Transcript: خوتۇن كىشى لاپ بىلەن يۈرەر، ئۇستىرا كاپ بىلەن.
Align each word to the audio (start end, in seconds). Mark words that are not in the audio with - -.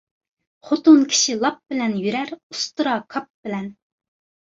خوتۇن 0.69 1.03
كىشى 1.11 1.37
لاپ 1.45 1.61
بىلەن 1.75 1.95
يۈرەر، 2.07 2.35
ئۇستىرا 2.41 2.99
كاپ 3.15 3.33
بىلەن. 3.47 3.73